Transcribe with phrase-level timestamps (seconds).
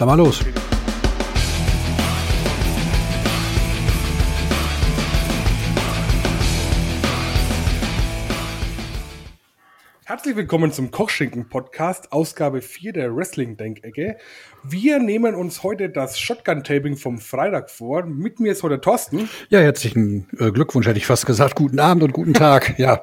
[0.00, 0.40] Dann mal los.
[10.06, 14.16] Herzlich willkommen zum Kochschinken-Podcast, Ausgabe 4 der Wrestling-Denkecke.
[14.62, 18.06] Wir nehmen uns heute das Shotgun-Taping vom Freitag vor.
[18.06, 19.28] Mit mir ist heute Thorsten.
[19.50, 21.56] Ja, herzlichen äh, Glückwunsch, hätte ich fast gesagt.
[21.56, 22.78] Guten Abend und guten Tag.
[22.78, 23.02] ja,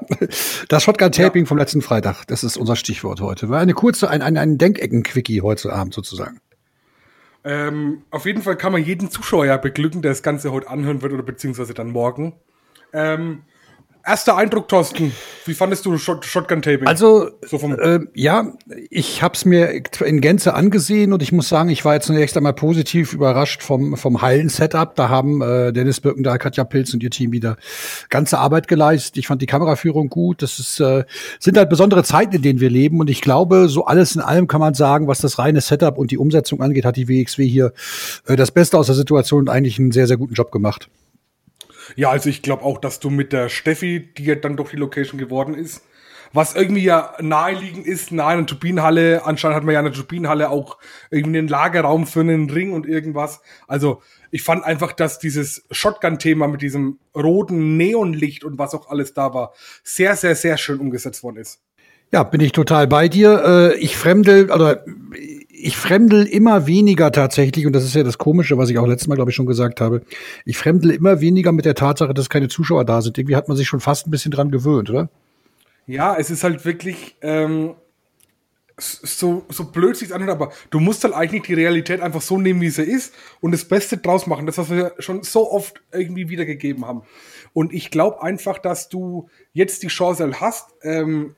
[0.67, 1.47] das Shotgun-Taping ja.
[1.47, 3.49] vom letzten Freitag, das ist unser Stichwort heute.
[3.49, 6.41] War eine kurze, ein, ein, ein Denkecken-Quickie heute Abend sozusagen.
[7.47, 11.01] Ähm, auf jeden Fall kann man jeden Zuschauer ja beglücken, der das Ganze heute anhören
[11.01, 12.33] wird oder beziehungsweise dann morgen.
[12.91, 13.43] Ähm,
[14.07, 15.11] Erster Eindruck, Thorsten.
[15.45, 16.87] Wie fandest du Shot Shotgun Taping?
[16.87, 18.53] Also, so äh, ja,
[18.89, 22.37] ich habe es mir in Gänze angesehen und ich muss sagen, ich war jetzt zunächst
[22.37, 24.95] einmal positiv überrascht vom vom Hallen-Setup.
[24.95, 27.57] Da haben äh, Dennis Birkendahl, Katja Pilz und ihr Team wieder
[28.07, 29.17] ganze Arbeit geleistet.
[29.17, 30.41] Ich fand die Kameraführung gut.
[30.41, 31.03] Das ist, äh,
[31.41, 34.47] sind halt besondere Zeiten, in denen wir leben und ich glaube, so alles in allem
[34.47, 37.73] kann man sagen, was das reine Setup und die Umsetzung angeht, hat die WXW hier
[38.25, 40.87] äh, das Beste aus der Situation und eigentlich einen sehr sehr guten Job gemacht.
[41.95, 44.77] Ja, also ich glaube auch, dass du mit der Steffi, die ja dann doch die
[44.77, 45.83] Location geworden ist,
[46.33, 50.77] was irgendwie ja naheliegend ist, nahe einer Turbinenhalle, anscheinend hat man ja eine Turbinenhalle auch
[51.09, 53.41] irgendwie einen Lagerraum für einen Ring und irgendwas.
[53.67, 59.13] Also ich fand einfach, dass dieses Shotgun-Thema mit diesem roten Neonlicht und was auch alles
[59.13, 61.61] da war, sehr, sehr, sehr schön umgesetzt worden ist.
[62.11, 63.43] Ja, bin ich total bei dir.
[63.73, 64.85] Äh, ich fremdel, oder
[65.59, 69.07] ich fremdel immer weniger tatsächlich, und das ist ja das Komische, was ich auch letztes
[69.07, 70.01] Mal, glaube ich, schon gesagt habe.
[70.45, 73.17] Ich fremdel immer weniger mit der Tatsache, dass keine Zuschauer da sind.
[73.17, 75.09] Irgendwie hat man sich schon fast ein bisschen dran gewöhnt, oder?
[75.87, 77.73] Ja, es ist halt wirklich ähm,
[78.77, 82.61] so, so blöd sich anhört, aber du musst halt eigentlich die Realität einfach so nehmen,
[82.61, 84.45] wie sie ist und das Beste draus machen.
[84.45, 87.01] Das, was wir schon so oft irgendwie wiedergegeben haben.
[87.53, 91.35] Und ich glaube einfach, dass du jetzt die Chance halt hast, ähm,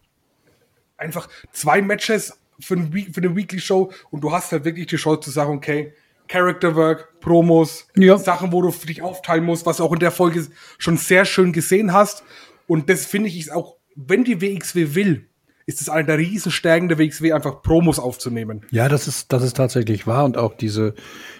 [0.97, 4.97] einfach zwei Matches für, ein, für eine Weekly Show und du hast halt wirklich die
[4.97, 5.93] Chance zu sagen, okay,
[6.27, 8.17] Character Work, Promos, ja.
[8.17, 11.25] Sachen, wo du für dich aufteilen musst, was du auch in der Folge schon sehr
[11.25, 12.23] schön gesehen hast.
[12.67, 15.25] Und das finde ich ist auch, wenn die WXW will,
[15.65, 18.65] ist es eine der Riesenstärken der WXW, einfach Promos aufzunehmen.
[18.71, 20.95] Ja, das ist, das ist tatsächlich wahr und auch diese,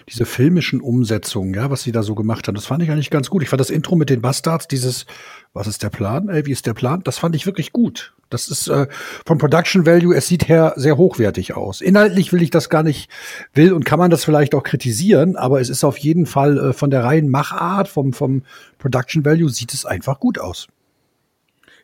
[0.08, 3.28] diese filmischen Umsetzungen, ja, was sie da so gemacht haben, das fand ich eigentlich ganz
[3.28, 3.42] gut.
[3.42, 5.06] Ich fand das Intro mit den Bastards, dieses,
[5.52, 6.28] was ist der Plan?
[6.28, 7.02] Ey, wie ist der Plan?
[7.02, 8.14] Das fand ich wirklich gut.
[8.30, 8.86] Das ist äh,
[9.26, 11.80] vom Production Value, es sieht her sehr hochwertig aus.
[11.80, 13.10] Inhaltlich will ich das gar nicht,
[13.52, 16.72] will und kann man das vielleicht auch kritisieren, aber es ist auf jeden Fall äh,
[16.72, 18.44] von der reinen Machart, vom, vom
[18.78, 20.68] Production Value sieht es einfach gut aus.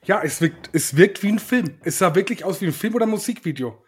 [0.04, 1.74] Ja, es wirkt, es wirkt wie ein Film.
[1.82, 3.82] Es sah wirklich aus wie ein Film oder ein Musikvideo.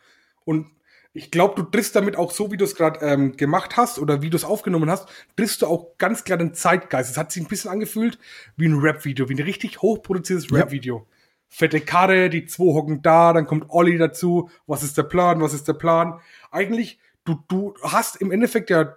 [0.45, 0.67] Und
[1.13, 4.21] ich glaube, du triffst damit auch so, wie du es gerade ähm, gemacht hast oder
[4.21, 7.11] wie du es aufgenommen hast, triffst du auch ganz klar den Zeitgeist.
[7.11, 8.19] Es hat sich ein bisschen angefühlt
[8.57, 11.07] wie ein Rap-Video, wie ein richtig hochproduziertes Rap-Video.
[11.09, 11.18] Ja.
[11.49, 14.51] Fette Karre, die zwei hocken da, dann kommt Olli dazu.
[14.67, 15.41] Was ist der Plan?
[15.41, 16.21] Was ist der Plan?
[16.51, 18.97] Eigentlich, du, du hast im Endeffekt ja,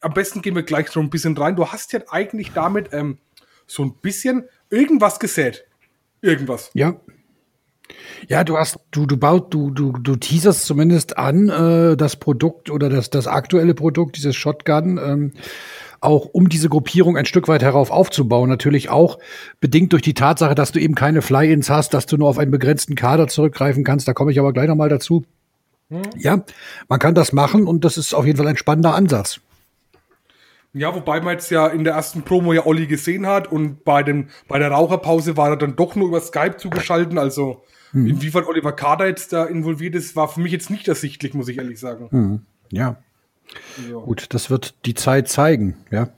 [0.00, 1.56] am besten gehen wir gleich so ein bisschen rein.
[1.56, 3.18] Du hast ja eigentlich damit ähm,
[3.66, 5.68] so ein bisschen irgendwas gesät
[6.20, 6.70] irgendwas.
[6.74, 6.96] Ja.
[8.28, 12.68] Ja, du hast, du, du baut, du, du, du teaserst zumindest an, äh, das Produkt
[12.70, 15.32] oder das, das aktuelle Produkt, dieses Shotgun, ähm,
[16.00, 18.48] auch um diese Gruppierung ein Stück weit herauf aufzubauen.
[18.48, 19.18] Natürlich auch
[19.60, 22.50] bedingt durch die Tatsache, dass du eben keine Fly-Ins hast, dass du nur auf einen
[22.50, 24.06] begrenzten Kader zurückgreifen kannst.
[24.08, 25.24] Da komme ich aber gleich nochmal dazu.
[25.90, 26.02] Hm.
[26.16, 26.44] Ja,
[26.88, 29.40] man kann das machen und das ist auf jeden Fall ein spannender Ansatz.
[30.74, 34.02] Ja, wobei man jetzt ja in der ersten Promo ja Olli gesehen hat und bei,
[34.02, 37.18] den, bei der Raucherpause war er dann doch nur über Skype zugeschalten.
[37.18, 38.06] Also hm.
[38.06, 41.58] inwiefern Oliver Kader jetzt da involviert ist, war für mich jetzt nicht ersichtlich, muss ich
[41.58, 42.08] ehrlich sagen.
[42.10, 42.42] Hm.
[42.70, 42.98] Ja.
[43.90, 43.98] Ja.
[43.98, 46.08] Gut, das wird die Zeit zeigen, ja.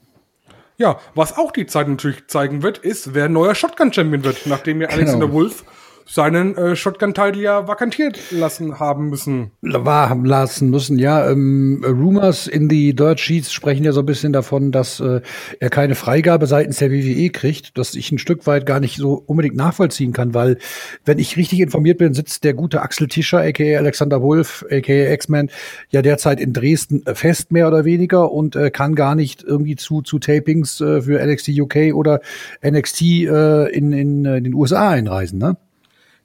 [0.76, 4.88] Ja, was auch die Zeit natürlich zeigen wird, ist, wer neuer Shotgun-Champion wird, nachdem ja
[4.88, 5.38] Alexander genau.
[5.38, 5.64] Wolf
[6.10, 9.52] seinen äh, Shotgun-Title ja vakantiert lassen haben müssen.
[9.62, 11.30] War haben lassen müssen, ja.
[11.30, 15.20] Ähm, Rumors in die Dirt Sheets sprechen ja so ein bisschen davon, dass äh,
[15.60, 19.22] er keine Freigabe seitens der WWE kriegt, dass ich ein Stück weit gar nicht so
[19.24, 20.58] unbedingt nachvollziehen kann, weil,
[21.04, 25.48] wenn ich richtig informiert bin, sitzt der gute Axel Tischer, aka Alexander Wolf, aka X-Man,
[25.90, 30.02] ja derzeit in Dresden fest, mehr oder weniger, und äh, kann gar nicht irgendwie zu,
[30.02, 32.20] zu Tapings äh, für NXT UK oder
[32.66, 35.56] NXT äh, in, in, in äh, den USA einreisen, ne?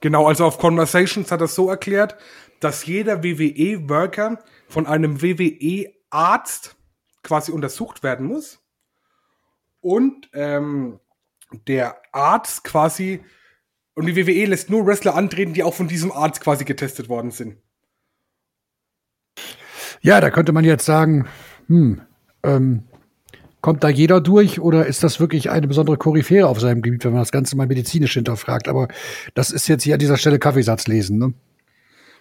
[0.02, 2.18] Genau, also auf Conversations hat er so erklärt,
[2.60, 6.76] dass jeder WWE-Worker von einem WWE-Arzt
[7.24, 8.60] quasi untersucht werden muss.
[9.82, 11.00] Und ähm,
[11.68, 13.24] der Arzt quasi,
[13.94, 17.32] und die WWE lässt nur Wrestler antreten, die auch von diesem Arzt quasi getestet worden
[17.32, 17.58] sind.
[20.02, 21.28] Ja, da könnte man jetzt sagen,
[21.68, 22.02] hm,
[22.44, 22.84] ähm,
[23.66, 27.14] Kommt da jeder durch oder ist das wirklich eine besondere Koryphäe auf seinem Gebiet, wenn
[27.14, 28.68] man das Ganze mal medizinisch hinterfragt?
[28.68, 28.90] Aber
[29.34, 31.34] das ist jetzt hier an dieser Stelle Kaffeesatz lesen, ne?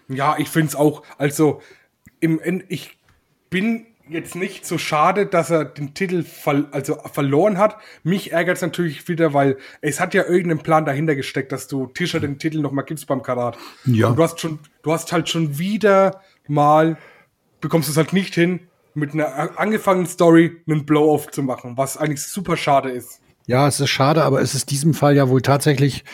[0.08, 1.02] Ja, ich finde es auch.
[1.18, 1.60] Also,
[2.20, 2.98] im, ich
[3.50, 7.76] bin jetzt nicht so schade, dass er den Titel ver also verloren hat.
[8.04, 11.88] Mich ärgert es natürlich wieder, weil es hat ja irgendeinen Plan dahinter gesteckt, dass du
[11.88, 13.58] Tischer den Titel noch mal gibst beim Karat.
[13.84, 14.08] Ja.
[14.08, 16.96] Und du hast schon, du hast halt schon wieder mal,
[17.60, 18.60] bekommst es halt nicht hin,
[18.94, 23.20] mit einer angefangenen Story einen Blow-off zu machen, was eigentlich super schade ist.
[23.46, 26.04] Ja, es ist schade, aber es ist in diesem Fall ja wohl tatsächlich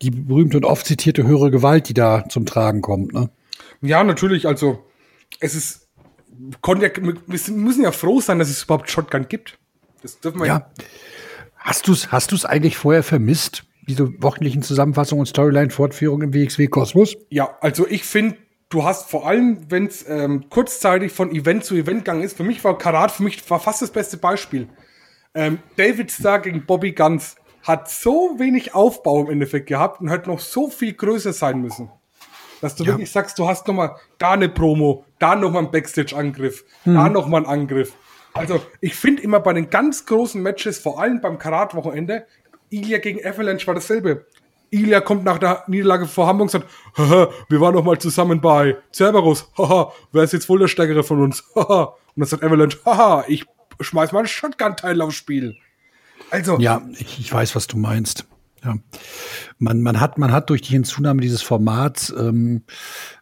[0.00, 3.12] die berühmte und oft zitierte höhere Gewalt, die da zum Tragen kommt.
[3.12, 3.28] Ne?
[3.82, 4.46] Ja, natürlich.
[4.46, 4.84] Also
[5.40, 5.88] es ist
[6.64, 9.58] ja, wir müssen ja froh sein, dass es überhaupt Shotgun gibt.
[10.02, 10.58] Das dürfen wir ja.
[10.58, 10.84] ja.
[11.56, 16.68] Hast du es hast du's eigentlich vorher vermisst, diese wöchentlichen Zusammenfassungen und Storyline-Fortführungen im WXW
[16.68, 17.16] Kosmos?
[17.30, 18.36] Ja, also ich finde,
[18.68, 22.44] du hast vor allem, wenn es ähm, kurzzeitig von Event zu Event gegangen ist, für
[22.44, 24.68] mich war Karat für mich war fast das beste Beispiel.
[25.34, 30.26] Ähm, David Starr gegen Bobby Guns hat so wenig Aufbau im Endeffekt gehabt und hat
[30.26, 31.90] noch so viel größer sein müssen.
[32.60, 32.92] Dass du ja.
[32.92, 36.94] wirklich sagst, du hast noch mal da eine Promo, da noch mal ein Backstage-Angriff, hm.
[36.94, 37.92] da noch mal ein Angriff.
[38.32, 42.26] Also ich finde immer bei den ganz großen Matches, vor allem beim Karat-Wochenende,
[42.70, 44.26] Ilya gegen Avalanche war dasselbe.
[44.70, 46.66] Ilya kommt nach der Niederlage vor Hamburg und sagt,
[46.96, 51.02] Haha, wir waren noch mal zusammen bei Cerberus, haha, wer ist jetzt wohl der Stärkere
[51.02, 51.94] von uns, haha.
[52.14, 53.44] Und dann sagt Avalanche, haha, ich
[53.80, 55.56] schmeiß mal einen Shotgun-Teil aufs Spiel.
[56.30, 56.58] Also.
[56.58, 58.26] Ja, ich, ich weiß, was du meinst.
[58.64, 58.76] Ja.
[59.58, 62.62] Man, man, hat, man hat durch die Hinzunahme dieses Formats ähm,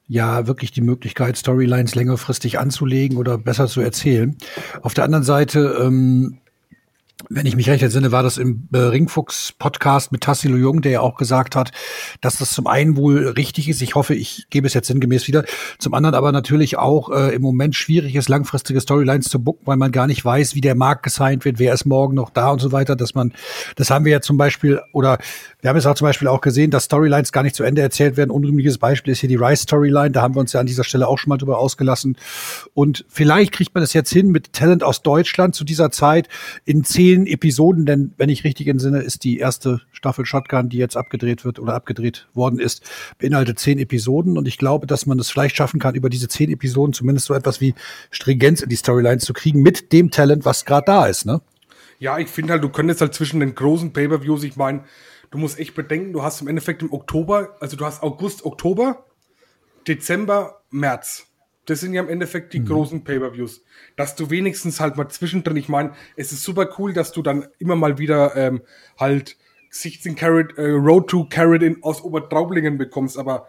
[0.09, 4.37] ja wirklich die Möglichkeit, Storylines längerfristig anzulegen oder besser zu erzählen.
[4.83, 6.39] Auf der anderen Seite ähm,
[7.31, 11.01] wenn ich mich recht entsinne, war das im äh, Ringfuchs-Podcast mit Tassilo Jung, der ja
[11.01, 11.73] auch gesagt hat,
[12.21, 13.81] dass das zum einen wohl richtig ist.
[13.81, 15.45] Ich hoffe, ich gebe es jetzt sinngemäß wieder.
[15.79, 19.79] Zum anderen aber natürlich auch äh, im Moment schwierig ist, langfristige Storylines zu booken, weil
[19.79, 22.61] man gar nicht weiß, wie der Markt gesigned wird, wer ist morgen noch da und
[22.61, 22.97] so weiter.
[22.97, 23.33] Dass man,
[23.77, 25.19] das haben wir ja zum Beispiel, oder
[25.67, 28.17] wir haben es auch zum Beispiel auch gesehen, dass Storylines gar nicht zu Ende erzählt
[28.17, 28.31] werden.
[28.31, 30.13] Unrühmliches Beispiel ist hier die Rice-Storyline.
[30.13, 32.17] Da haben wir uns ja an dieser Stelle auch schon mal drüber ausgelassen.
[32.75, 36.29] Und vielleicht kriegt man es jetzt hin mit Talent aus Deutschland zu dieser Zeit
[36.65, 40.79] in zehn zehn Episoden, denn wenn ich richtig entsinne, ist die erste Staffel Shotgun, die
[40.79, 42.83] jetzt abgedreht wird oder abgedreht worden ist,
[43.19, 46.51] beinhaltet zehn Episoden und ich glaube, dass man es vielleicht schaffen kann, über diese zehn
[46.51, 47.75] Episoden zumindest so etwas wie
[48.11, 51.41] Stringenz in die Storylines zu kriegen mit dem Talent, was gerade da ist, ne?
[51.99, 54.85] Ja, ich finde halt, du könntest halt zwischen den großen Pay-Per-Views, ich meine,
[55.37, 59.05] du musst echt bedenken, du hast im Endeffekt im Oktober, also du hast August, Oktober,
[59.87, 61.27] Dezember, März.
[61.67, 62.67] Das sind ja im Endeffekt die mhm.
[62.67, 63.63] großen Pay-per-Views.
[63.97, 67.49] Dass du wenigstens halt mal zwischendrin, ich meine, es ist super cool, dass du dann
[67.59, 68.63] immer mal wieder ähm,
[68.99, 69.37] halt
[69.71, 73.47] 16 Carat, äh, Road to Carat in, aus Obertraublingen bekommst, aber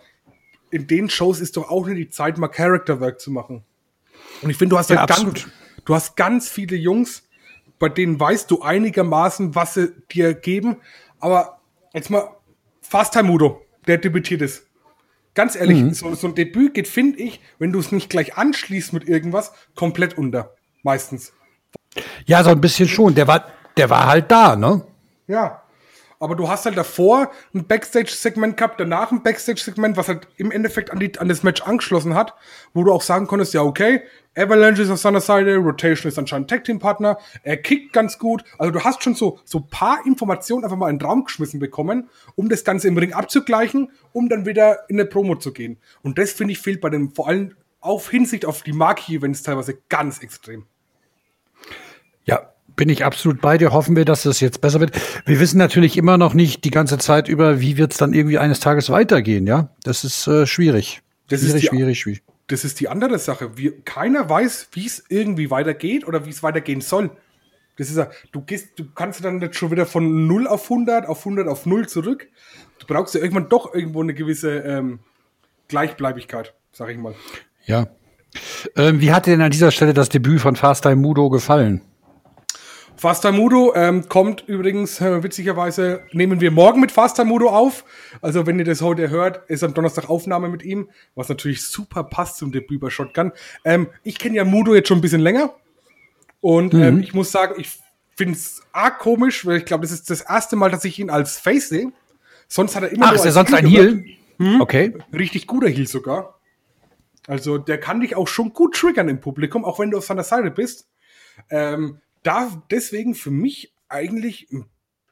[0.69, 3.63] in den Shows ist doch auch nicht die Zeit, mal Character-Work zu machen.
[4.41, 5.47] Und ich finde, du hast ja, halt ganz,
[5.85, 7.23] du hast ganz viele Jungs,
[7.79, 10.77] bei denen weißt du einigermaßen, was sie dir geben,
[11.19, 11.56] aber
[11.93, 12.29] jetzt mal
[12.81, 14.67] Fast Time Mudo, der debütiert ist.
[15.33, 15.93] Ganz ehrlich, mhm.
[15.93, 19.51] so, so, ein Debüt geht, finde ich, wenn du es nicht gleich anschließt mit irgendwas,
[19.75, 20.55] komplett unter.
[20.81, 21.31] Meistens.
[22.25, 23.13] Ja, so ein bisschen schon.
[23.13, 23.45] Der war,
[23.77, 24.83] der war halt da, ne?
[25.27, 25.63] Ja.
[26.19, 30.91] Aber du hast halt davor ein Backstage-Segment gehabt, danach ein Backstage-Segment, was halt im Endeffekt
[30.91, 32.33] an, die, an das Match angeschlossen hat,
[32.73, 34.01] wo du auch sagen konntest, ja, okay,
[34.35, 38.43] Avalanche ist auf seiner Seite, Rotation ist anscheinend Tag-Team-Partner, er kickt ganz gut.
[38.57, 42.09] Also du hast schon so, so paar Informationen einfach mal in den Raum geschmissen bekommen,
[42.35, 45.77] um das Ganze im Ring abzugleichen, um dann wieder in eine Promo zu gehen.
[46.03, 49.77] Und das, finde ich, fehlt bei dem, vor allem auf Hinsicht auf die Marquee-Events teilweise
[49.89, 50.65] ganz extrem.
[52.25, 53.73] Ja, bin ich absolut bei dir.
[53.73, 54.91] Hoffen wir, dass das jetzt besser wird.
[55.25, 58.37] Wir wissen natürlich immer noch nicht die ganze Zeit über, wie wird es dann irgendwie
[58.37, 59.69] eines Tages weitergehen, ja?
[59.83, 61.01] Das ist äh, schwierig.
[61.27, 62.23] Das schwierig, ist die, schwierig, schwierig.
[62.47, 63.57] Das ist die andere Sache.
[63.57, 67.09] Wir, keiner weiß, wie es irgendwie weitergeht oder wie es weitergehen soll.
[67.77, 71.07] Das ist ja, du gehst, du kannst dann nicht schon wieder von 0 auf 100
[71.07, 72.27] auf 100 auf 0 zurück.
[72.79, 74.99] Du brauchst ja irgendwann doch irgendwo eine gewisse ähm,
[75.67, 77.15] Gleichbleibigkeit, sag ich mal.
[77.65, 77.87] Ja.
[78.75, 81.81] Ähm, wie hat dir denn an dieser Stelle das Debüt von Fast Time Mudo gefallen?
[82.97, 87.85] Fastamudo ähm, kommt übrigens, äh, witzigerweise, nehmen wir morgen mit Fastamudo auf.
[88.21, 92.03] Also, wenn ihr das heute hört, ist am Donnerstag Aufnahme mit ihm, was natürlich super
[92.03, 93.31] passt zum Debüt bei Shotgun.
[93.63, 95.53] Ähm, ich kenne ja Mudo jetzt schon ein bisschen länger.
[96.41, 97.01] Und ähm, mhm.
[97.01, 97.69] ich muss sagen, ich
[98.15, 101.11] finde es arg komisch, weil ich glaube, das ist das erste Mal, dass ich ihn
[101.11, 101.91] als Face sehe.
[102.47, 104.05] Sonst hat er immer Ach, ist er sonst ein Heal?
[104.39, 104.61] Hm?
[104.61, 104.97] Okay.
[105.13, 106.39] Richtig guter Heal sogar.
[107.27, 110.23] Also, der kann dich auch schon gut triggern im Publikum, auch wenn du auf seiner
[110.23, 110.87] Seite bist.
[111.49, 114.65] Ähm, da deswegen für mich eigentlich ein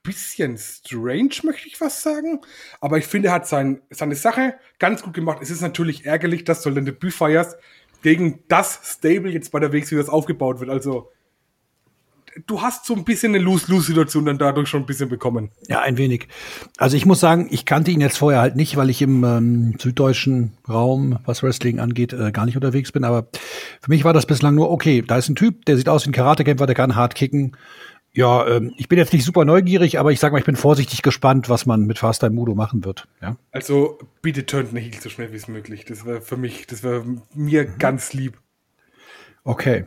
[0.04, 2.42] bisschen strange, möchte ich was sagen.
[2.82, 5.40] Aber ich finde, er hat sein, seine Sache ganz gut gemacht.
[5.42, 7.58] Es ist natürlich ärgerlich, dass du dein Debüt feierst
[8.02, 10.70] gegen das Stable jetzt bei der WXW, das aufgebaut wird.
[10.70, 11.12] Also,
[12.46, 15.52] du hast so ein bisschen eine Lose-Lose-Situation dann dadurch schon ein bisschen bekommen.
[15.68, 16.28] Ja, ein wenig.
[16.78, 19.76] Also ich muss sagen, ich kannte ihn jetzt vorher halt nicht, weil ich im ähm,
[19.80, 23.04] süddeutschen Raum, was Wrestling angeht, äh, gar nicht unterwegs bin.
[23.04, 23.28] Aber
[23.82, 26.10] für mich war das bislang nur, okay, da ist ein Typ, der sieht aus wie
[26.10, 27.56] ein Karatekämpfer, der kann hart kicken.
[28.12, 31.02] Ja, ähm, ich bin jetzt nicht super neugierig, aber ich sag mal, ich bin vorsichtig
[31.02, 33.08] gespannt, was man mit Fast Time Mudo machen wird.
[33.22, 33.36] Ja?
[33.52, 35.84] Also bitte turnt Heel so schnell wie es möglich.
[35.84, 37.78] Das wäre für mich, das wäre mir mhm.
[37.78, 38.40] ganz lieb.
[39.44, 39.86] Okay.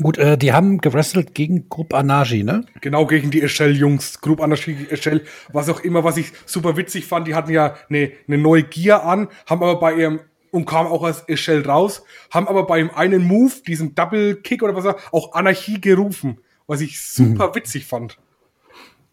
[0.00, 2.64] Gut, äh, die haben gewrestelt gegen Group Anagi, ne?
[2.80, 4.20] Genau, gegen die Echelle-Jungs.
[4.20, 5.22] Group Anagi, Echelle,
[5.52, 7.28] was auch immer, was ich super witzig fand.
[7.28, 10.20] Die hatten ja eine, eine neue Gear an, haben aber bei ihrem
[10.50, 14.62] und kamen auch als Echelle raus, haben aber bei dem einen Move, diesen Double Kick
[14.62, 17.54] oder was auch Anarchie gerufen was ich super hm.
[17.54, 18.18] witzig fand.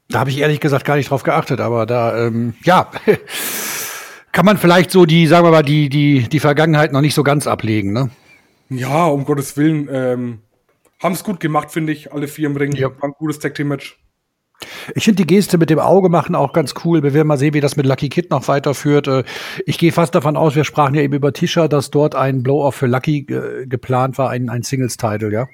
[0.10, 2.90] Da habe ich ehrlich gesagt gar nicht drauf geachtet, aber da, ähm, ja,
[4.32, 7.24] kann man vielleicht so die, sagen wir mal, die, die, die Vergangenheit noch nicht so
[7.24, 8.10] ganz ablegen, ne?
[8.70, 9.90] Ja, um Gottes Willen.
[9.92, 10.40] Ähm,
[11.00, 12.74] haben es gut gemacht, finde ich, alle vier im Ring.
[12.74, 12.90] Ja.
[12.90, 14.00] War ein gutes Tag Team Match.
[14.94, 17.02] Ich finde die Geste mit dem Auge machen auch ganz cool.
[17.02, 19.08] Wir werden mal sehen, wie das mit Lucky Kid noch weiterführt.
[19.08, 19.24] Äh,
[19.66, 22.76] ich gehe fast davon aus, wir sprachen ja eben über Tisha, dass dort ein Blow-Off
[22.76, 25.48] für Lucky äh, geplant war, ein, ein Singles-Title, ja?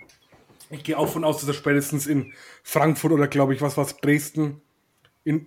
[0.71, 2.33] Ich gehe auch von aus, dass er spätestens in
[2.63, 4.61] Frankfurt oder glaube ich, was was Dresden,
[5.23, 5.45] in,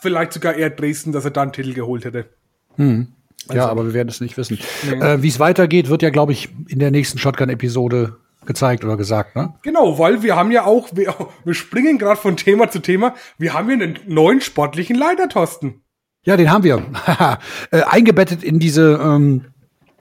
[0.00, 2.30] vielleicht sogar eher Dresden, dass er da einen Titel geholt hätte.
[2.76, 3.08] Hm.
[3.48, 4.58] Also, ja, aber wir werden es nicht wissen.
[4.88, 4.94] Nee.
[4.94, 9.36] Äh, Wie es weitergeht, wird ja, glaube ich, in der nächsten Shotgun-Episode gezeigt oder gesagt,
[9.36, 9.54] ne?
[9.62, 13.54] Genau, weil wir haben ja auch, wir, wir springen gerade von Thema zu Thema, wir
[13.54, 15.82] haben ja einen neuen sportlichen Leiter, Thorsten.
[16.24, 16.82] Ja, den haben wir.
[17.70, 19.46] äh, eingebettet in diese ähm,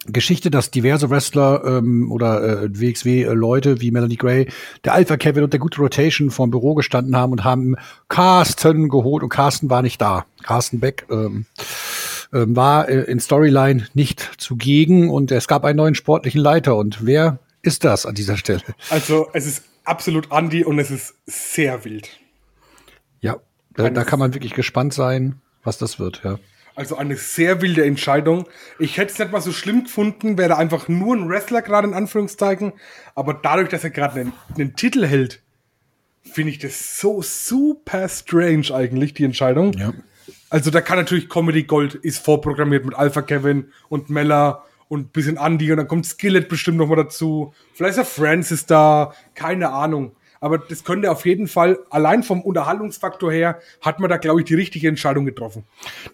[0.06, 4.48] Geschichte, dass diverse Wrestler ähm, oder äh, WXW-Leute wie Melanie Gray,
[4.84, 7.76] der Alpha Kevin und der gute Rotation vorm Büro gestanden haben und haben
[8.10, 10.26] Carsten geholt und Carsten war nicht da.
[10.44, 11.46] Carsten Beck ähm,
[12.34, 16.76] ähm, war äh, in Storyline nicht zugegen und es gab einen neuen sportlichen Leiter.
[16.76, 18.62] Und wer ist das an dieser Stelle?
[18.89, 22.10] Also es ist absolut Andy und es ist sehr wild.
[23.22, 23.38] Ja,
[23.74, 26.38] da, da kann man wirklich gespannt sein, was das wird, ja.
[26.75, 28.48] Also eine sehr wilde Entscheidung.
[28.79, 31.93] Ich hätte es nicht mal so schlimm gefunden, wäre einfach nur ein Wrestler gerade in
[31.93, 32.74] Anführungszeichen.
[33.13, 35.43] Aber dadurch, dass er gerade einen, einen, Titel hält,
[36.24, 39.74] finde ich das so super strange eigentlich, die Entscheidung.
[39.74, 39.93] Ja.
[40.50, 44.63] Also da kann natürlich Comedy Gold ist vorprogrammiert mit Alpha Kevin und Mella
[44.94, 47.54] und bisschen Andy und dann kommt Skillet bestimmt noch mal dazu.
[47.74, 52.42] Vielleicht ist ja Francis da, keine Ahnung aber das könnte auf jeden Fall, allein vom
[52.42, 55.64] Unterhaltungsfaktor her, hat man da, glaube ich, die richtige Entscheidung getroffen.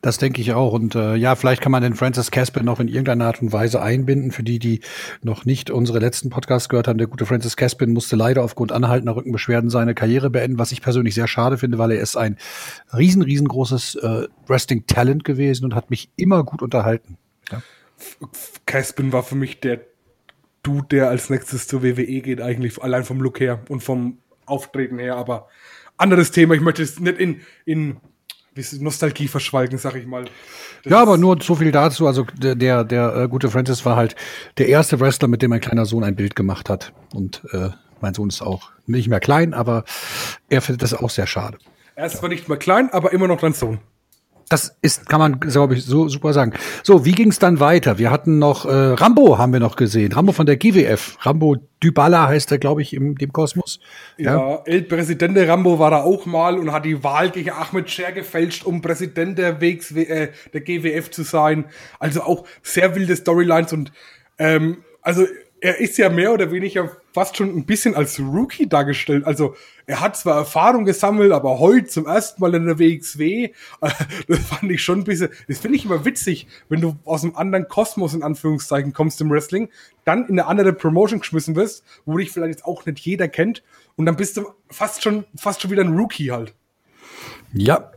[0.04, 0.72] Das denke ich auch.
[0.72, 3.82] Und äh, ja, vielleicht kann man den Francis Caspin noch in irgendeiner Art und Weise
[3.82, 4.30] einbinden.
[4.30, 4.82] Für die, die
[5.24, 9.16] noch nicht unsere letzten Podcasts gehört haben, der gute Francis Caspin musste leider aufgrund anhaltender
[9.16, 12.38] Rückenbeschwerden seine Karriere beenden, was ich persönlich sehr schade finde, weil er ist ein
[12.96, 17.18] riesen, riesengroßes äh, Wrestling-Talent gewesen und hat mich immer gut unterhalten.
[17.52, 17.64] Ja.
[18.66, 19.82] Caspin war für mich der
[20.64, 25.00] Dude, der als nächstes zur WWE geht, eigentlich allein vom Look her und vom Auftreten
[25.00, 25.48] her, aber
[25.98, 26.56] anderes Thema.
[26.56, 27.98] Ich möchte es nicht in, in
[28.80, 30.26] Nostalgie verschweigen, sag ich mal.
[30.84, 32.08] Das ja, aber nur so viel dazu.
[32.08, 34.16] Also der, der, der äh, gute Francis war halt
[34.58, 36.94] der erste Wrestler, mit dem mein kleiner Sohn ein Bild gemacht hat.
[37.14, 37.70] Und äh,
[38.02, 39.84] mein Sohn ist auch nicht mehr klein, aber
[40.50, 41.58] er findet das auch sehr schade.
[41.96, 43.80] Er ist zwar nicht mehr klein, aber immer noch dein Sohn.
[44.50, 46.54] Das ist, kann man, glaube ich, so super sagen.
[46.84, 48.00] So, wie ging es dann weiter?
[48.00, 50.12] Wir hatten noch äh, Rambo, haben wir noch gesehen.
[50.12, 51.18] Rambo von der GWF.
[51.22, 53.80] Rambo Dybala heißt er, glaube ich, im dem Kosmos.
[54.18, 57.90] Ja, ja El Presidente Rambo war da auch mal und hat die Wahl gegen Ahmed
[57.92, 61.66] Scher gefälscht, um Präsident der, WX, äh, der GWF zu sein.
[62.00, 63.92] Also auch sehr wilde Storylines und
[64.40, 65.26] ähm, also
[65.62, 69.26] er ist ja mehr oder weniger fast schon ein bisschen als Rookie dargestellt.
[69.26, 73.52] Also er hat zwar Erfahrung gesammelt, aber heute zum ersten Mal in der WXW,
[74.28, 77.36] das fand ich schon ein bisschen, das finde ich immer witzig, wenn du aus einem
[77.36, 79.70] anderen Kosmos in Anführungszeichen kommst im Wrestling,
[80.06, 83.64] dann in eine andere Promotion geschmissen wirst, wo dich vielleicht jetzt auch nicht jeder kennt
[83.96, 86.54] und dann bist du fast schon, fast schon wieder ein Rookie halt.
[87.54, 87.92] Ja.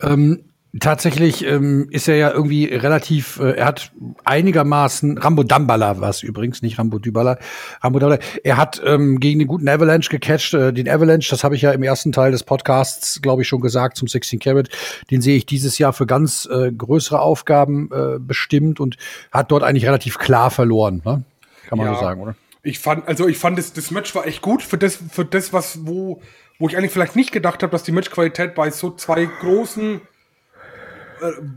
[0.00, 0.44] Ähm,
[0.80, 3.92] Tatsächlich ähm, ist er ja irgendwie relativ, äh, er hat
[4.24, 7.38] einigermaßen, Rambo Dambala war es übrigens, nicht Rambo Dybala,
[7.80, 11.54] Rambo Dambala, er hat ähm, gegen den guten Avalanche gecatcht, äh, den Avalanche, das habe
[11.54, 14.68] ich ja im ersten Teil des Podcasts, glaube ich, schon gesagt, zum 16 Carat,
[15.12, 18.96] den sehe ich dieses Jahr für ganz äh, größere Aufgaben äh, bestimmt und
[19.30, 21.22] hat dort eigentlich relativ klar verloren, ne?
[21.68, 22.34] kann man ja, so sagen, oder?
[22.64, 25.52] Ich fand, also ich fand, das, das Match war echt gut für das, für das,
[25.52, 26.20] was, wo,
[26.58, 30.00] wo ich eigentlich vielleicht nicht gedacht habe, dass die Matchqualität bei so zwei großen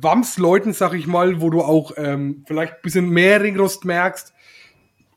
[0.01, 4.33] Wams-Leuten, sag ich mal, wo du auch ähm, vielleicht ein bisschen mehr Ringrost merkst,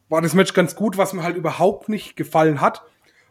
[0.09, 0.99] war das Match ganz gut.
[0.99, 2.83] Was mir halt überhaupt nicht gefallen hat,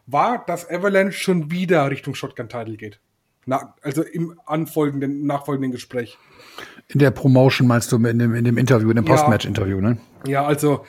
[0.06, 3.00] war, dass Avalanche schon wieder Richtung Shotgun-Title geht.
[3.46, 6.18] Na, also im anfolgenden, nachfolgenden Gespräch.
[6.88, 9.98] In der Promotion meinst du, in dem, in dem Interview, in dem Postmatch-Interview, ne?
[10.26, 10.84] Ja, also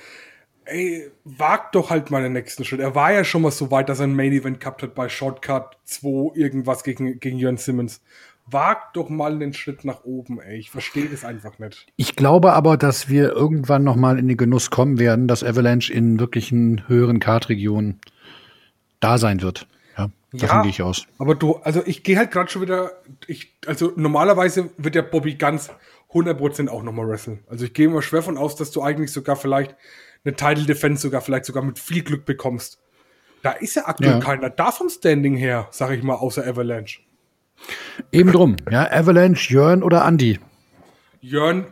[0.66, 2.80] ey, wagt doch halt mal den nächsten Schritt.
[2.80, 5.10] Er war ja schon mal so weit, dass er ein Main Event gehabt hat bei
[5.10, 8.02] Shortcut 2 irgendwas gegen, gegen Jörn Simmons.
[8.52, 10.58] Wagt doch mal den Schritt nach oben, ey.
[10.58, 11.88] Ich verstehe das einfach nicht.
[11.96, 15.94] Ich glaube aber, dass wir irgendwann noch mal in den Genuss kommen werden, dass Avalanche
[15.94, 18.00] in wirklichen höheren Kartregionen
[19.00, 19.68] da sein wird.
[19.98, 21.06] Ja, davon Ja, gehe ich aus.
[21.18, 22.92] Aber du, also ich gehe halt gerade schon wieder,
[23.28, 25.70] ich, also normalerweise wird der Bobby ganz
[26.12, 27.40] 100% auch nochmal wresteln.
[27.50, 29.76] Also ich gehe immer schwer von aus, dass du eigentlich sogar vielleicht
[30.24, 32.80] eine Title Defense sogar vielleicht sogar mit viel Glück bekommst.
[33.44, 34.20] Da ist ja aktuell Ja.
[34.20, 37.00] keiner da vom Standing her, sag ich mal, außer Avalanche.
[38.12, 38.56] Eben drum.
[38.70, 40.40] Ja, Avalanche, Jörn oder Andy.
[41.22, 41.66] Jörn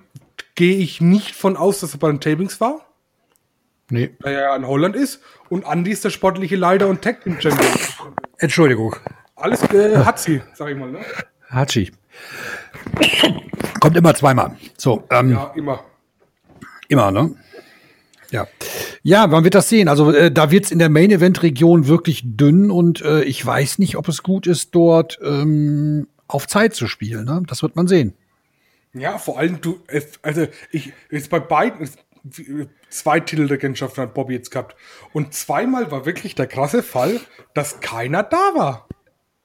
[0.56, 2.86] gehe ich nicht von aus, dass er bei den Tapings war,
[3.90, 4.12] Nee.
[4.20, 5.22] da er ja in Holland ist.
[5.50, 7.72] Und Andy ist der sportliche Leiter und Tag Team Champion.
[8.38, 8.96] Entschuldigung.
[9.36, 10.92] Alles äh, hat sie, sag ich mal.
[10.92, 11.00] Ne?
[11.50, 11.92] Hachi.
[13.80, 14.56] Kommt immer zweimal.
[14.78, 15.84] So, ähm, Ja, immer.
[16.90, 17.34] immer, ne?
[18.32, 18.46] Ja.
[19.02, 19.88] Ja, man wird das sehen.
[19.88, 24.08] Also äh, da wird's in der Main-Event-Region wirklich dünn und äh, ich weiß nicht, ob
[24.08, 27.26] es gut ist, dort ähm, auf Zeit zu spielen.
[27.26, 27.42] Ne?
[27.48, 28.14] Das wird man sehen.
[28.94, 31.88] Ja, vor allem du, es- also ich, jetzt bei beiden,
[32.90, 34.76] zwei Titelregentschaften hat Bobby jetzt gehabt.
[35.14, 37.20] Und zweimal war wirklich der krasse Fall,
[37.54, 38.88] dass keiner da war.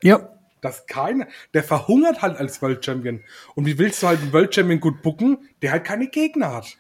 [0.02, 0.30] Ja.
[0.62, 3.20] Dass keiner, der verhungert halt als World Champion.
[3.54, 6.76] Und wie willst du halt einen World Champion gut bucken, der halt keine Gegner hat?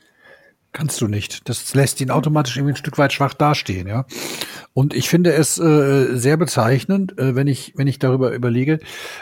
[0.74, 1.48] Kannst du nicht.
[1.48, 4.06] Das lässt ihn automatisch irgendwie ein Stück weit schwach dastehen, ja.
[4.72, 8.80] Und ich finde es äh, sehr bezeichnend, äh, wenn ich wenn ich darüber überlege,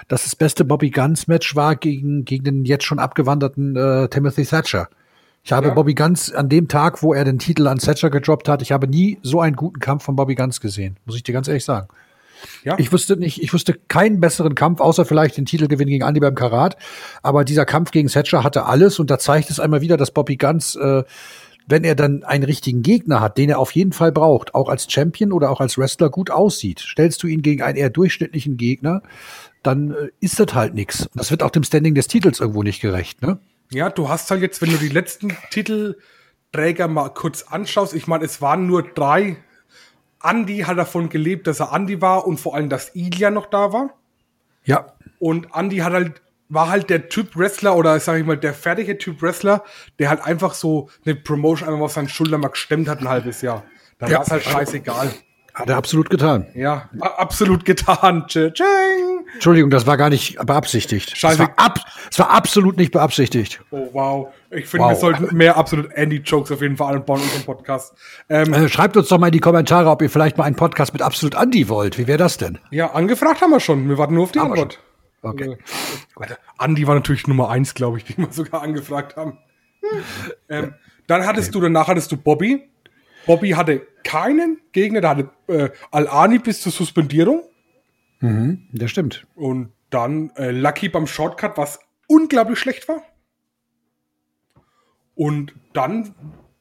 [0.08, 4.46] dass das beste Bobby Guns Match war gegen gegen den jetzt schon abgewanderten äh, Timothy
[4.46, 4.88] Thatcher.
[5.44, 5.74] Ich habe Ja.
[5.74, 8.88] Bobby Guns an dem Tag, wo er den Titel an Thatcher gedroppt hat, ich habe
[8.88, 11.88] nie so einen guten Kampf von Bobby Guns gesehen, muss ich dir ganz ehrlich sagen.
[12.64, 16.20] Ja, Ich wüsste nicht, ich wüsste keinen besseren Kampf, außer vielleicht den Titelgewinn gegen Andy
[16.20, 16.76] beim Karat.
[17.22, 20.36] Aber dieser Kampf gegen Thatcher hatte alles und da zeigt es einmal wieder, dass Bobby
[20.36, 21.04] Guns, äh,
[21.66, 24.90] wenn er dann einen richtigen Gegner hat, den er auf jeden Fall braucht, auch als
[24.90, 26.80] Champion oder auch als Wrestler gut aussieht.
[26.80, 29.02] Stellst du ihn gegen einen eher durchschnittlichen Gegner,
[29.62, 30.72] dann äh, ist das halt.
[30.72, 33.38] Und Das wird auch dem Standing des Titels irgendwo nicht gerecht, ne?
[33.72, 38.24] ja, du hast halt jetzt, wenn du die letzten Titelträger mal kurz anschaust, ich meine,
[38.24, 39.36] es waren nur drei.
[40.24, 43.72] Andy hat davon gelebt, dass er Andy war und vor allem, dass Ilya noch da
[43.72, 43.90] war.
[44.64, 44.92] Ja.
[45.18, 48.98] Und Andy hat halt, war halt der Typ Wrestler oder sag ich mal, der fertige
[48.98, 49.64] Typ Wrestler,
[49.98, 53.42] der halt einfach so eine Promotion einfach auf seinen Schultern mal gestemmt hat ein halbes
[53.42, 53.64] Jahr.
[53.98, 54.16] Da Ja.
[54.18, 55.10] war es halt scheißegal.
[55.54, 56.46] Hat er absolut getan.
[56.54, 58.26] Ja, absolut getan.
[58.26, 59.11] Tsching.
[59.34, 61.12] Entschuldigung, das war gar nicht beabsichtigt.
[61.12, 61.38] Das Scheiße.
[61.40, 63.60] war, ab, das war absolut nicht beabsichtigt.
[63.70, 64.28] Oh, wow.
[64.50, 64.90] Ich finde, Wow.
[64.92, 67.94] wir sollten mehr absolut Andy-Jokes auf jeden Fall anbauen in unserem Podcast.
[68.28, 70.92] Ähm, Äh, schreibt uns doch mal in die Kommentare, ob ihr vielleicht mal einen Podcast
[70.92, 71.98] mit absolut Andy wollt.
[71.98, 72.58] Wie wäre das denn?
[72.70, 73.88] ja, angefragt haben wir schon.
[73.88, 74.78] Wir warten nur auf die Haben Antwort.
[75.22, 75.56] Okay.
[76.16, 79.38] Warte, Andi war natürlich Nummer eins, glaube ich, die wir sogar angefragt haben.
[80.48, 80.74] ähm,
[81.06, 82.68] dann hattest du, danach hattest du Bobby.
[83.26, 87.42] Bobby hatte keinen Gegner, der hatte äh, Al-Ani bis zur Suspendierung.
[88.72, 89.26] Das stimmt.
[89.34, 93.02] Und dann äh, Lucky beim Shortcut, was unglaublich schlecht war.
[95.14, 96.14] Und dann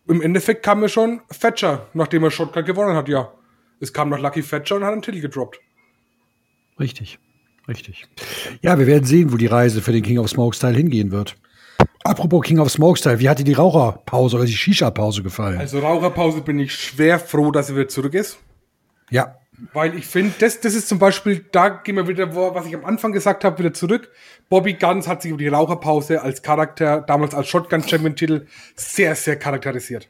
[0.07, 3.31] im Endeffekt kam mir schon Thatcher, nachdem er Shortcut gewonnen hat, ja.
[3.79, 5.59] Es kam noch Lucky Thatcher und hat einen Titel gedroppt.
[6.79, 7.19] Richtig.
[7.67, 8.05] Richtig.
[8.61, 11.37] Ja, wir werden sehen, wo die Reise für den King of Smokestyle hingehen wird.
[12.03, 15.59] Apropos King of Smokestyle, wie hat dir die Raucherpause oder die Shisha-Pause gefallen?
[15.59, 18.39] Also Raucherpause bin ich schwer froh, dass er wieder zurück ist.
[19.09, 19.35] ja.
[19.73, 22.83] Weil ich finde, das, das ist zum Beispiel, da gehen wir wieder, was ich am
[22.83, 24.09] Anfang gesagt habe, wieder zurück.
[24.49, 30.09] Bobby Guns hat sich über die Raucherpause als Charakter, damals als Shotgun-Champion-Titel, sehr, sehr charakterisiert.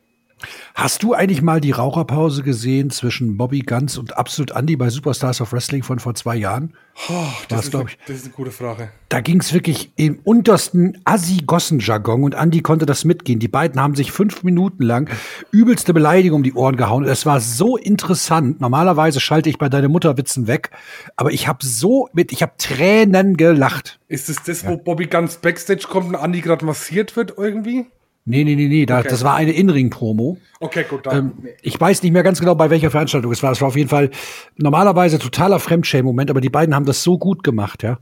[0.76, 5.42] Hast du eigentlich mal die Raucherpause gesehen zwischen Bobby Guns und Absolut Andy bei Superstars
[5.42, 6.74] of Wrestling von vor zwei Jahren?
[7.10, 7.98] Oh, das, ist, ich?
[8.06, 8.92] das ist eine gute Frage.
[9.10, 13.40] Da ging es wirklich im untersten Assi-Gossen-Jargon und Andy konnte das mitgehen.
[13.40, 15.10] Die beiden haben sich fünf Minuten lang
[15.52, 17.06] übelste Beleidigung um die Ohren gehauen.
[17.06, 18.62] Es war so interessant.
[18.62, 20.72] Normalerweise schalte ich bei deine Mutterwitzen weg,
[21.16, 24.00] aber ich habe so mit, ich habe Tränen gelacht.
[24.08, 27.88] Ist es das, wo Bobby Guns Backstage kommt und Andy gerade massiert wird irgendwie?
[28.26, 29.10] Nee, nee, nee, nee, da, Okay.
[29.10, 30.38] das war eine Inring-Promo.
[30.60, 31.18] Okay, gut, dann.
[31.18, 33.52] Ähm, ich weiß nicht mehr ganz genau, bei welcher Veranstaltung es war.
[33.52, 34.12] Es war auf jeden Fall
[34.58, 38.00] normalerweise totaler Fremdschämen-Moment, aber die beiden haben das so gut gemacht, ja.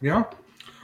[0.00, 0.28] Ja.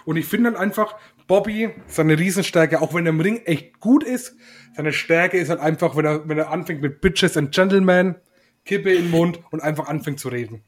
[0.05, 0.95] Und ich finde dann einfach,
[1.27, 4.37] Bobby, seine Riesenstärke, auch wenn er im Ring echt gut ist,
[4.77, 8.17] seine Stärke ist halt einfach, wenn er, wenn er anfängt mit Bitches and Gentlemen,
[8.65, 10.63] Kippe in den Mund und einfach anfängt zu reden.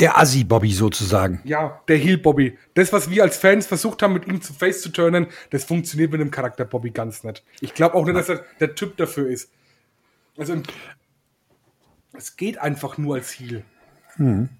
[0.00, 1.40] Der Assi-Bobby sozusagen.
[1.44, 2.56] Ja, der Heel Bobby.
[2.74, 6.12] Das, was wir als Fans versucht haben, mit ihm zu face zu turnen, das funktioniert
[6.12, 7.44] mit dem Charakter Bobby ganz nicht.
[7.60, 9.50] Ich glaube auch nicht, dass er der Typ dafür ist.
[10.36, 10.62] Also,
[12.12, 13.64] es geht einfach nur als Heel.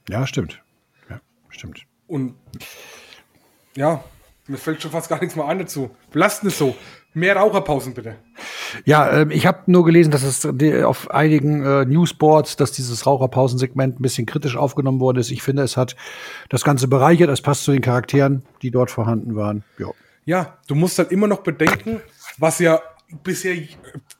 [0.09, 0.63] Ja, stimmt.
[1.09, 1.21] Ja,
[1.51, 1.83] stimmt.
[2.09, 2.35] Und
[3.77, 4.03] ja,
[4.49, 5.91] mir fällt schon fast gar nichts mehr ein dazu.
[6.13, 6.75] Lasst es so.
[7.15, 8.17] Mehr Raucherpausen bitte.
[8.85, 10.45] Ja, ähm, ich habe nur gelesen, dass es
[10.85, 15.31] auf einigen äh, Newsboards, dass dieses Raucherpausensegment ein bisschen kritisch aufgenommen worden ist.
[15.31, 15.97] Ich finde, es hat
[16.49, 17.31] das Ganze bereichert.
[17.31, 19.65] Es passt zu den Charakteren, die dort vorhanden waren.
[19.79, 19.89] Ja,
[20.25, 22.01] ja du musst halt immer noch bedenken,
[22.37, 22.81] was ja
[23.23, 23.57] bisher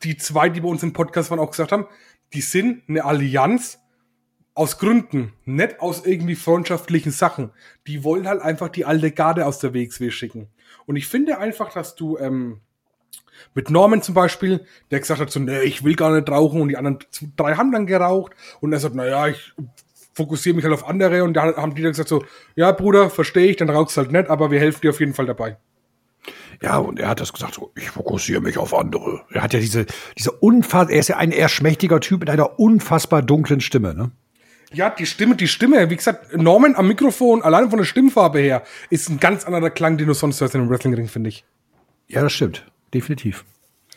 [0.03, 1.87] die zwei, die bei uns im Podcast waren, auch gesagt haben,
[2.33, 3.79] die sind eine Allianz
[4.59, 7.51] aus Gründen, nicht aus irgendwie freundschaftlichen Sachen.
[7.87, 10.49] Die wollen halt einfach die alte Garde aus der WXW schicken.
[10.87, 12.61] Und ich finde einfach, dass du ähm,
[13.55, 16.69] mit Norman zum Beispiel, der gesagt hat so, nee, ich will gar nicht rauchen und
[16.69, 16.99] die anderen
[17.37, 19.53] drei haben dann geraucht und er sagt, naja, ich
[20.15, 22.25] fokussiere mich halt auf andere und da haben die dann gesagt so,
[22.57, 25.27] ja Bruder, verstehe ich, dann rauchst halt nicht, aber wir helfen dir auf jeden Fall
[25.27, 25.57] dabei.
[26.61, 29.23] Ja, und er hat das gesagt, so, ich fokussiere mich auf andere.
[29.31, 32.59] Er hat ja diese, diese unfassbar, er ist ja ein eher schmächtiger Typ mit einer
[32.59, 34.11] unfassbar dunklen Stimme, ne?
[34.73, 38.63] Ja, die Stimme, die Stimme, wie gesagt, Norman am Mikrofon, allein von der Stimmfarbe her,
[38.91, 41.45] ist ein ganz anderer Klang, den du sonst hörst in einem Wrestlingring, finde ich.
[42.07, 42.67] Ja, das stimmt.
[42.93, 43.45] Definitiv.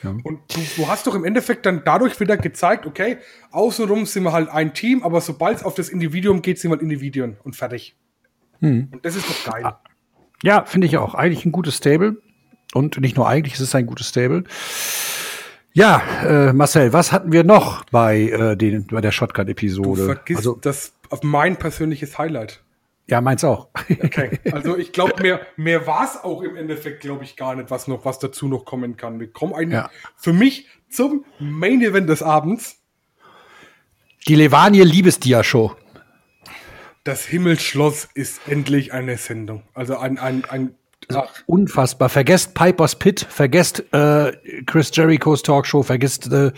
[0.04, 0.12] Ja.
[0.24, 3.18] Und du, du, hast doch im Endeffekt dann dadurch wieder gezeigt, okay,
[3.52, 6.76] außenrum sind wir halt ein Team, aber sobald es auf das Individuum geht, sind wir
[6.76, 7.96] halt Individuen und fertig.
[8.60, 8.90] Hm.
[8.92, 9.74] Und das ist doch geil.
[10.44, 11.14] Ja, finde ich auch.
[11.14, 12.18] Eigentlich ein gutes Stable.
[12.74, 14.44] Und nicht nur eigentlich, es ist ein gutes Stable.
[15.74, 20.02] Ja, äh, Marcel, was hatten wir noch bei, äh, den, bei der Shotgun-Episode?
[20.02, 22.62] Du vergisst also, das auf mein persönliches Highlight.
[23.08, 23.70] Ja, meins auch.
[24.04, 27.72] okay, also ich glaube, mehr, mehr war es auch im Endeffekt, glaube ich, gar nicht,
[27.72, 29.20] was noch, was dazu noch kommen kann.
[29.20, 29.90] Wir kommen eigentlich ja.
[30.18, 32.78] für mich zum Main Event des Abends.
[34.28, 35.76] Die Levanie Liebesdia-Show.
[37.04, 39.64] Das Himmelsschloss ist endlich eine Sendung.
[39.74, 40.76] Also ein, ein, ein
[41.16, 42.10] also unfassbar.
[42.10, 44.32] Vergesst Piper's Pit, vergesst äh,
[44.66, 46.52] Chris Jerichos Talkshow, vergesst äh,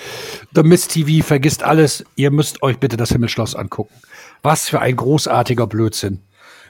[0.56, 2.06] The Miss TV, vergesst alles.
[2.16, 3.94] Ihr müsst euch bitte das Himmelschloss angucken.
[4.42, 6.22] Was für ein großartiger Blödsinn.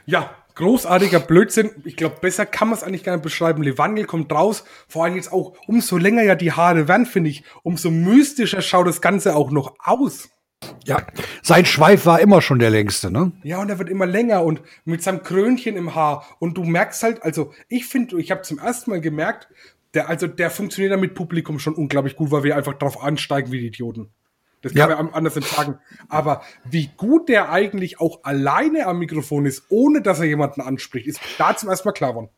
[0.06, 1.72] Ja, großartiger Blödsinn.
[1.86, 3.64] Ich glaube, besser kann man es eigentlich gar nicht beschreiben.
[3.64, 4.64] Levangel kommt raus.
[4.88, 8.88] Vor allem jetzt auch, umso länger ja die Haare werden, finde ich, umso mystischer schaut
[8.88, 10.30] das Ganze auch noch aus.
[10.86, 11.06] Ja,
[11.42, 13.32] sein Schweif war immer schon der längste, ne?
[13.44, 16.26] Ja, und er wird immer länger und mit seinem Krönchen im Haar.
[16.40, 19.48] Und du merkst halt, also ich finde, ich habe zum ersten Mal gemerkt,
[19.94, 23.52] der, also der funktioniert dann mit Publikum schon unglaublich gut, weil wir einfach drauf ansteigen
[23.52, 24.10] wie die Idioten.
[24.62, 24.96] Das kann ja.
[24.96, 25.78] man anders nicht sagen.
[26.08, 31.06] Aber wie gut der eigentlich auch alleine am Mikrofon ist, ohne dass er jemanden anspricht,
[31.06, 32.30] ist da zum ersten Mal klar geworden.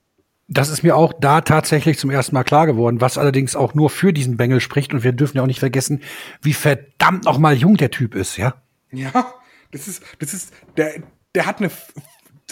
[0.48, 3.90] Das ist mir auch da tatsächlich zum ersten Mal klar geworden, was allerdings auch nur
[3.90, 4.94] für diesen Bengel spricht.
[4.94, 6.04] Und wir dürfen ja auch nicht vergessen,
[6.42, 8.62] wie verdammt noch mal jung der Typ ist, ja?
[8.92, 9.34] Ja,
[9.72, 11.02] das ist, das ist, der,
[11.34, 11.72] der hat eine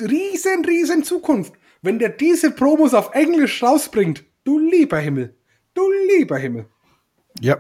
[0.02, 1.54] riesen, riesen Zukunft.
[1.84, 5.36] Wenn der diese Promos auf Englisch rausbringt, du lieber Himmel,
[5.74, 6.66] du lieber Himmel.
[7.42, 7.58] Ja.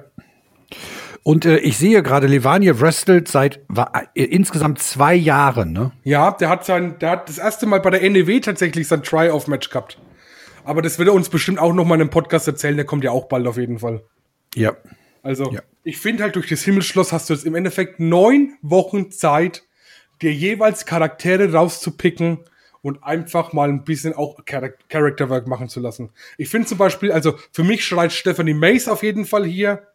[1.23, 5.91] Und äh, ich sehe gerade, Levania wrestelt seit war, äh, insgesamt zwei Jahren, ne?
[6.03, 9.69] Ja, der hat sein, der hat das erste Mal bei der NEW tatsächlich sein Try-Off-Match
[9.69, 9.99] gehabt.
[10.65, 12.75] Aber das wird er uns bestimmt auch noch mal in einem Podcast erzählen.
[12.75, 14.03] Der kommt ja auch bald auf jeden Fall.
[14.55, 14.75] Ja.
[15.21, 15.61] Also, ja.
[15.83, 19.63] ich finde halt, durch das Himmelsschloss hast du jetzt im Endeffekt neun Wochen Zeit,
[20.21, 22.39] dir jeweils Charaktere rauszupicken
[22.81, 26.09] und einfach mal ein bisschen auch Charakterwork machen zu lassen.
[26.37, 29.87] Ich finde zum Beispiel, also für mich schreit Stephanie Mace auf jeden Fall hier.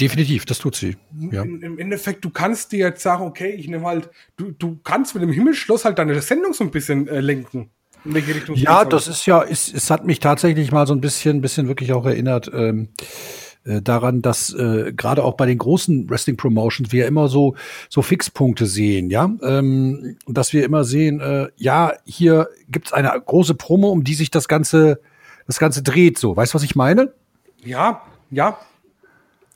[0.00, 0.96] Definitiv, das tut sie.
[1.30, 1.42] Ja.
[1.42, 5.22] Im Endeffekt, du kannst dir jetzt sagen, okay, ich nehme halt, du, du kannst mit
[5.22, 7.70] dem Himmelsschloss halt deine Sendung so ein bisschen äh, lenken.
[8.04, 11.00] In welche Richtung ja, das ist ja, ist, es hat mich tatsächlich mal so ein
[11.00, 12.88] bisschen, bisschen wirklich auch erinnert ähm,
[13.64, 17.54] äh, daran, dass äh, gerade auch bei den großen Wrestling Promotions wir immer so
[17.88, 23.54] so Fixpunkte sehen, ja, ähm, dass wir immer sehen, äh, ja, hier gibt's eine große
[23.54, 25.00] Promo, um die sich das ganze
[25.46, 27.12] das ganze dreht, so, weißt du, was ich meine?
[27.64, 28.58] Ja, ja,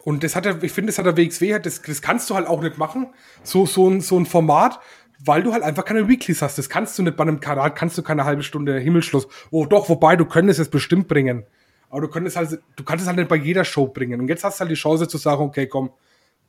[0.08, 2.46] und das hat er, ich finde, das hat der WXW, das, das kannst du halt
[2.46, 3.08] auch nicht machen.
[3.42, 4.80] So, so ein, so ein Format,
[5.18, 6.58] weil du halt einfach keine Weeklies hast.
[6.58, 9.28] Das kannst du nicht bei einem Karat, kannst du keine halbe Stunde Himmelschluss.
[9.50, 11.44] Oh, doch, wobei, du könntest es bestimmt bringen.
[11.90, 14.20] Aber du könntest halt, du kannst es halt nicht bei jeder Show bringen.
[14.20, 15.90] Und jetzt hast du halt die Chance zu sagen, okay, komm,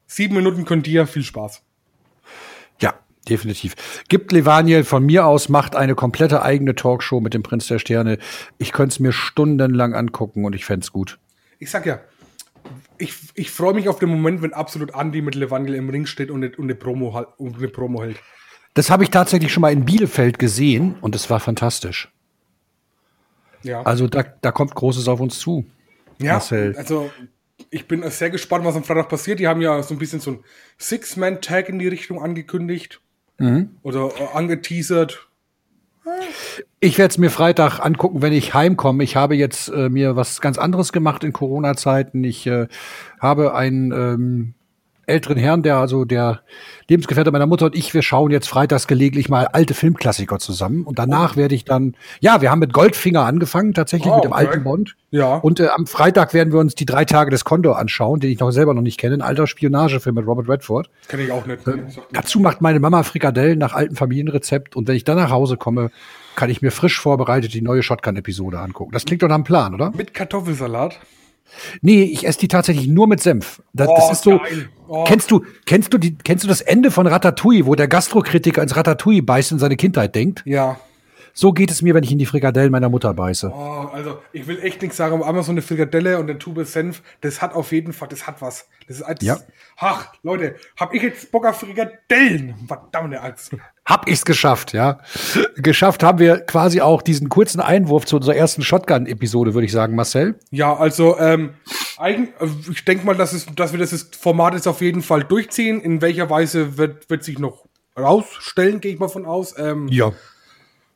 [0.05, 1.63] sieben Minuten könnt ihr, viel Spaß.
[2.79, 2.93] Ja,
[3.27, 3.75] definitiv.
[4.09, 8.19] Gibt Levaniel von mir aus, macht eine komplette eigene Talkshow mit dem Prinz der Sterne.
[8.57, 11.19] Ich könnte es mir stundenlang angucken und ich fände es gut.
[11.57, 11.99] Ich sag ja,
[12.97, 16.29] ich, ich freue mich auf den Moment, wenn absolut Andy mit Levangel im Ring steht
[16.29, 18.17] und eine, und eine, Promo, und eine Promo hält.
[18.73, 22.11] Das habe ich tatsächlich schon mal in Bielefeld gesehen und es war fantastisch.
[23.63, 23.81] Ja.
[23.81, 25.65] Also da, da kommt Großes auf uns zu.
[26.19, 26.75] Ja, Marcel.
[26.77, 27.09] also
[27.71, 29.39] ich bin sehr gespannt, was am Freitag passiert.
[29.39, 30.39] Die haben ja so ein bisschen so ein
[30.77, 33.01] Six-Man-Tag in die Richtung angekündigt.
[33.37, 33.71] Mhm.
[33.83, 35.27] Oder äh, angeteasert.
[36.79, 39.03] Ich werde es mir Freitag angucken, wenn ich heimkomme.
[39.03, 42.23] Ich habe jetzt äh, mir was ganz anderes gemacht in Corona-Zeiten.
[42.23, 42.67] Ich äh,
[43.19, 44.53] habe ein ähm,
[45.09, 46.41] älteren Herrn, der also der
[46.87, 50.83] Lebensgefährte meiner Mutter und ich, wir schauen jetzt freitags gelegentlich mal alte Filmklassiker zusammen.
[50.83, 51.37] Und danach oh.
[51.37, 54.47] werde ich dann, ja, wir haben mit Goldfinger angefangen, tatsächlich oh, mit dem okay.
[54.47, 54.95] alten Bond.
[55.11, 55.35] Ja.
[55.35, 58.39] Und äh, am Freitag werden wir uns die drei Tage des Condor anschauen, den ich
[58.39, 59.15] noch selber noch nicht kenne.
[59.15, 60.89] Ein alter Spionagefilm mit Robert Redford.
[61.07, 61.67] Kenne ich auch nicht.
[61.67, 64.75] Äh, dazu macht meine Mama Frikadellen nach altem Familienrezept.
[64.75, 65.91] Und wenn ich dann nach Hause komme,
[66.35, 68.91] kann ich mir frisch vorbereitet die neue Shotgun-Episode angucken.
[68.93, 69.91] Das klingt doch nach einem Plan, oder?
[69.91, 70.99] Mit Kartoffelsalat?
[71.81, 73.61] Nee, ich esse die tatsächlich nur mit Senf.
[73.73, 74.39] Das, oh, das ist so.
[74.87, 75.03] Oh.
[75.03, 78.75] Kennst du, kennst du die, kennst du das Ende von Ratatouille, wo der Gastrokritiker ins
[78.75, 80.41] Ratatouille beißt und seine Kindheit denkt?
[80.45, 80.79] Ja.
[81.39, 83.49] So geht es mir, wenn ich in die Frikadellen meiner Mutter beiße.
[83.55, 86.65] Oh, also ich will echt nichts sagen, aber einmal so eine Frikadelle und eine Tube
[86.65, 88.67] Senf, das hat auf jeden Fall, das hat was.
[88.89, 89.37] Das ist als, ja.
[89.77, 92.55] Ach, Leute, hab ich jetzt Bock auf Frikadellen?
[92.67, 93.55] Verdammte Angst.
[93.85, 94.99] Hab ich's geschafft, ja.
[95.55, 99.95] Geschafft haben wir quasi auch diesen kurzen Einwurf zu unserer ersten Shotgun-Episode, würde ich sagen,
[99.95, 100.37] Marcel.
[100.51, 101.53] Ja, also ähm,
[101.97, 105.23] eigen, äh, ich denke mal, dass, es, dass wir das Format jetzt auf jeden Fall
[105.23, 105.79] durchziehen.
[105.79, 107.65] In welcher Weise wird, wird sich noch
[107.97, 109.57] rausstellen, gehe ich mal von aus.
[109.57, 110.11] Ähm, ja.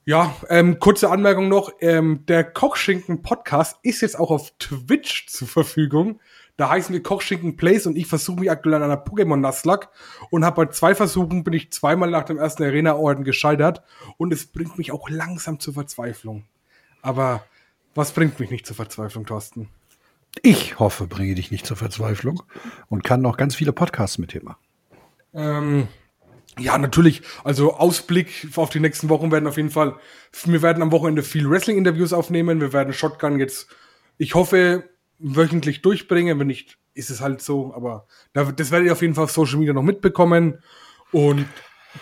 [0.05, 1.71] Ja, ähm, kurze Anmerkung noch.
[1.79, 6.19] Ähm, der Kochschinken-Podcast ist jetzt auch auf Twitch zur Verfügung.
[6.57, 9.87] Da heißen wir Kochschinken Plays und ich versuche mich aktuell an einer Pokémon Nuzlocke
[10.29, 13.81] und habe bei zwei Versuchen bin ich zweimal nach dem ersten Arena-Orden gescheitert
[14.17, 16.43] und es bringt mich auch langsam zur Verzweiflung.
[17.01, 17.45] Aber
[17.95, 19.69] was bringt mich nicht zur Verzweiflung, Thorsten?
[20.41, 22.43] Ich hoffe, bringe dich nicht zur Verzweiflung
[22.89, 24.59] und kann noch ganz viele Podcasts mit dir machen.
[25.33, 25.87] Ähm,
[26.59, 27.21] ja, natürlich.
[27.43, 29.95] Also Ausblick auf die nächsten Wochen werden auf jeden Fall.
[30.45, 32.61] Wir werden am Wochenende viel Wrestling-Interviews aufnehmen.
[32.61, 33.67] Wir werden Shotgun jetzt,
[34.17, 34.89] ich hoffe,
[35.19, 36.39] wöchentlich durchbringen.
[36.39, 37.73] Wenn nicht, ist es halt so.
[37.73, 40.59] Aber das werdet ihr auf jeden Fall auf Social Media noch mitbekommen.
[41.11, 41.45] Und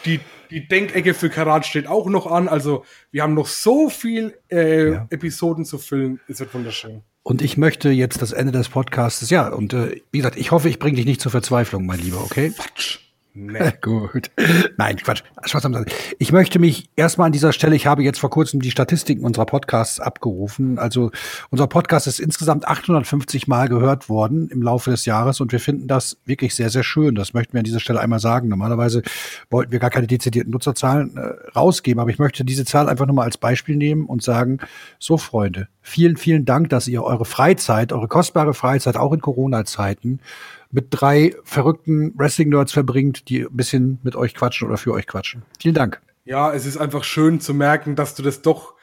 [0.05, 2.47] die, die Denkecke für Karat steht auch noch an.
[2.47, 5.07] Also wir haben noch so viel äh, ja.
[5.09, 6.19] Episoden zu füllen.
[6.27, 7.03] Es wird wunderschön.
[7.23, 10.69] Und ich möchte jetzt das Ende des Podcasts, ja, und äh, wie gesagt, ich hoffe,
[10.69, 12.49] ich bringe dich nicht zur Verzweiflung, mein Lieber, okay?
[12.49, 12.99] Quatsch.
[13.33, 13.71] Nee.
[13.81, 14.29] Gut.
[14.77, 15.23] Nein, Quatsch.
[16.19, 19.45] Ich möchte mich erstmal an dieser Stelle, ich habe jetzt vor kurzem die Statistiken unserer
[19.45, 20.77] Podcasts abgerufen.
[20.77, 21.11] Also
[21.49, 25.87] unser Podcast ist insgesamt 850 Mal gehört worden im Laufe des Jahres und wir finden
[25.87, 27.15] das wirklich sehr, sehr schön.
[27.15, 28.49] Das möchten wir an dieser Stelle einmal sagen.
[28.49, 29.01] Normalerweise
[29.49, 33.15] wollten wir gar keine dezidierten Nutzerzahlen äh, rausgeben, aber ich möchte diese Zahl einfach nur
[33.15, 34.59] mal als Beispiel nehmen und sagen,
[34.99, 40.19] so Freunde, vielen, vielen Dank, dass ihr eure Freizeit, eure kostbare Freizeit auch in Corona-Zeiten
[40.71, 45.43] mit drei verrückten Wrestling-Nerds verbringt, die ein bisschen mit euch quatschen oder für euch quatschen.
[45.59, 46.01] Vielen Dank.
[46.23, 48.75] Ja, es ist einfach schön zu merken, dass du das doch.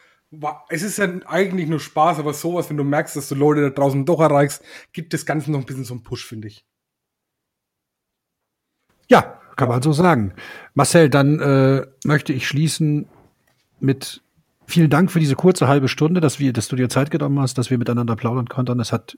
[0.69, 3.71] Es ist ja eigentlich nur Spaß, aber sowas, wenn du merkst, dass du Leute da
[3.71, 6.67] draußen doch erreichst, gibt das Ganze noch ein bisschen so einen Push, finde ich.
[9.09, 10.35] Ja, kann man so sagen.
[10.75, 13.07] Marcel, dann äh, möchte ich schließen
[13.81, 14.23] mit
[14.67, 17.57] vielen Dank für diese kurze halbe Stunde, dass wir, dass du dir Zeit genommen hast,
[17.57, 18.79] dass wir miteinander plaudern konnten.
[18.81, 19.17] Es hat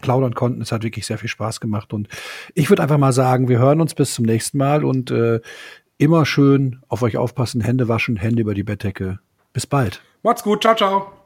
[0.00, 0.62] plaudern konnten.
[0.62, 1.92] Es hat wirklich sehr viel Spaß gemacht.
[1.92, 2.08] Und
[2.54, 5.40] ich würde einfach mal sagen, wir hören uns bis zum nächsten Mal und äh,
[5.98, 9.20] immer schön auf euch aufpassen, Hände waschen, Hände über die Bettdecke.
[9.52, 10.02] Bis bald.
[10.22, 10.62] Macht's gut.
[10.62, 11.21] Ciao, ciao.